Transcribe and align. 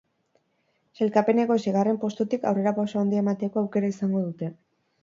Sailkapeneko 0.99 1.59
seigarren 1.65 2.01
postutik 2.07 2.49
aurrerapauso 2.53 3.05
handia 3.05 3.25
emateko 3.27 3.67
aukera 3.67 3.97
izango 3.97 4.27
dute. 4.29 4.53